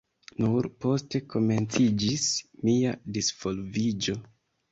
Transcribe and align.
Nur 0.43 0.67
poste 0.85 1.19
komenciĝis 1.33 2.25
mia 2.69 2.95
disvolviĝo. 3.19 4.19